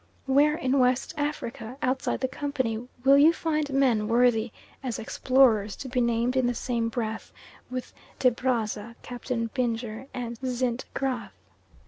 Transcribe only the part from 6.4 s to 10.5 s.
the same breath with de Brazza, Captain Binger, and